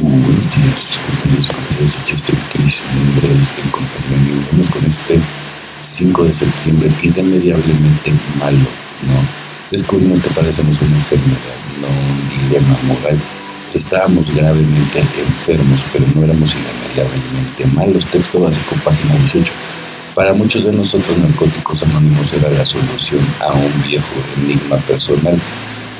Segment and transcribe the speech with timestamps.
[0.00, 2.84] buenos días, compañeros y compañeras de Justin Case.
[2.94, 5.20] Mi nombre es el compañero vamos con este
[5.84, 9.18] 5 de septiembre irremediablemente malo, ¿no?
[9.70, 13.18] Descubrimos que parecemos una enfermedad, no un dilema moral.
[13.74, 18.06] Estábamos gravemente enfermos, pero no éramos irremediablemente malos.
[18.06, 19.52] Texto básico, página 18.
[20.14, 24.06] Para muchos de nosotros, Narcóticos Anónimos era la solución a un viejo
[24.36, 25.38] enigma personal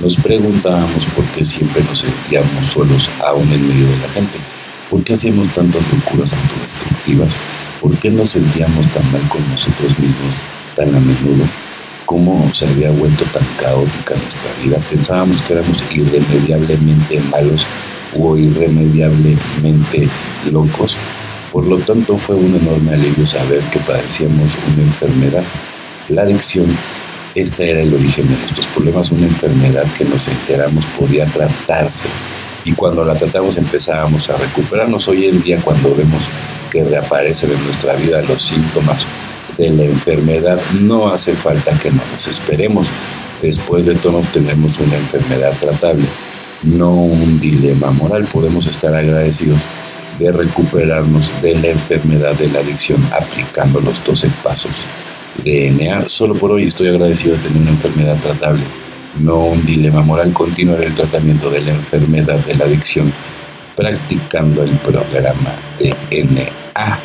[0.00, 4.38] nos preguntábamos por qué siempre nos sentíamos solos aún en medio de la gente.
[4.88, 7.36] ¿Por qué hacíamos tantas locuras autodestructivas?
[7.80, 10.36] ¿Por qué nos sentíamos tan mal con nosotros mismos
[10.76, 11.44] tan a menudo?
[12.06, 14.78] ¿Cómo se había vuelto tan caótica nuestra vida?
[14.88, 17.66] Pensábamos que éramos irremediablemente malos
[18.16, 20.08] o irremediablemente
[20.50, 20.96] locos.
[21.52, 25.44] Por lo tanto, fue un enorme alivio saber que padecíamos una enfermedad,
[26.08, 26.66] la adicción
[27.40, 32.08] este era el origen de nuestros problemas, una enfermedad que nos enteramos podía tratarse
[32.64, 35.06] y cuando la tratamos empezábamos a recuperarnos.
[35.08, 36.22] Hoy en día cuando vemos
[36.70, 39.06] que reaparecen en nuestra vida los síntomas
[39.56, 42.88] de la enfermedad, no hace falta que nos desesperemos.
[43.40, 46.06] Después de todo tenemos una enfermedad tratable,
[46.64, 48.24] no un dilema moral.
[48.24, 49.62] Podemos estar agradecidos
[50.18, 54.84] de recuperarnos de la enfermedad de la adicción aplicando los 12 pasos
[55.44, 56.08] DNA.
[56.08, 58.64] Solo por hoy estoy agradecido de tener una enfermedad tratable,
[59.20, 60.32] no un dilema moral.
[60.32, 63.12] Continuar el tratamiento de la enfermedad de la adicción
[63.76, 66.98] practicando el programa DNA.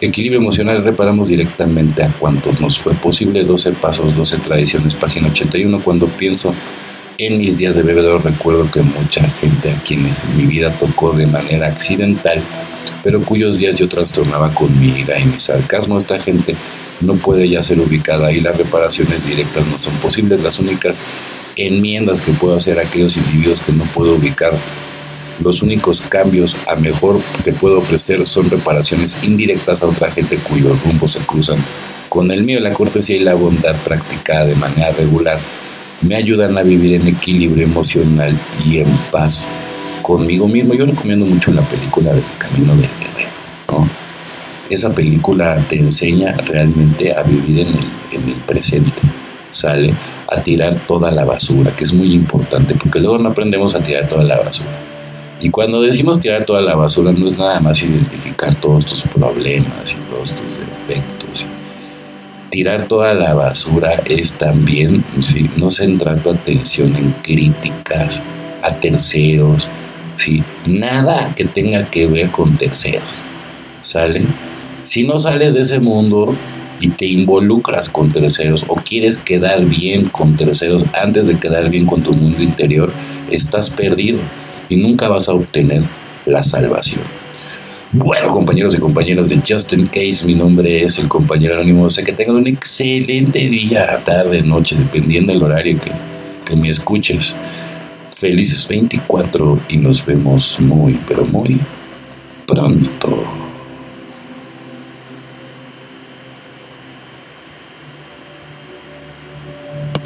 [0.00, 3.42] Equilibrio emocional reparamos directamente a cuantos nos fue posible.
[3.42, 5.80] 12 pasos, 12 tradiciones, página 81.
[5.82, 6.54] Cuando pienso
[7.18, 11.26] en mis días de bebedor recuerdo que mucha gente a quienes mi vida tocó de
[11.26, 12.42] manera accidental,
[13.02, 16.56] pero cuyos días yo trastornaba con mi ira y mi sarcasmo, esta gente
[17.00, 20.42] no puede ya ser ubicada y las reparaciones directas no son posibles.
[20.42, 21.02] Las únicas
[21.56, 24.52] enmiendas que puedo hacer a aquellos individuos que no puedo ubicar,
[25.42, 30.80] los únicos cambios a mejor que puedo ofrecer son reparaciones indirectas a otra gente cuyos
[30.84, 31.58] rumbos se cruzan
[32.08, 32.60] con el mío.
[32.60, 35.38] La cortesía y la bondad practicada de manera regular
[36.02, 39.48] me ayudan a vivir en equilibrio emocional y en paz
[40.02, 40.74] conmigo mismo.
[40.74, 43.23] Yo recomiendo mucho la película del Camino del Guerrero
[44.70, 48.92] esa película te enseña realmente a vivir en el, en el presente,
[49.50, 49.94] ¿sale?
[50.28, 54.08] A tirar toda la basura, que es muy importante, porque luego no aprendemos a tirar
[54.08, 54.70] toda la basura.
[55.40, 59.92] Y cuando decimos tirar toda la basura, no es nada más identificar todos tus problemas
[59.92, 61.46] y todos tus defectos.
[62.48, 65.50] Tirar toda la basura es también ¿sí?
[65.56, 68.22] no centrar tu atención en críticas
[68.62, 69.68] a terceros,
[70.16, 70.42] ¿sí?
[70.64, 73.22] nada que tenga que ver con terceros.
[73.82, 74.22] ¿Sale?
[74.84, 76.36] Si no sales de ese mundo
[76.78, 81.86] y te involucras con terceros o quieres quedar bien con terceros antes de quedar bien
[81.86, 82.92] con tu mundo interior,
[83.30, 84.18] estás perdido
[84.68, 85.82] y nunca vas a obtener
[86.26, 87.02] la salvación.
[87.92, 91.88] Bueno, compañeros y compañeras de Justin Case, mi nombre es el compañero anónimo.
[91.88, 95.92] Sé que tengan un excelente día, tarde, noche, dependiendo del horario que,
[96.44, 97.36] que me escuches.
[98.10, 101.60] Felices 24 y nos vemos muy, pero muy
[102.46, 103.43] pronto.